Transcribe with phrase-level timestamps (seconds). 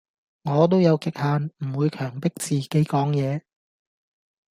[0.45, 3.43] 我都有極限，唔會強迫自己講嘢